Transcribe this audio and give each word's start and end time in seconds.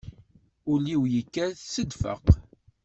Ul-iw 0.71 1.03
yekkat 1.13 1.57
s 1.71 1.75
ddfeq. 1.89 2.25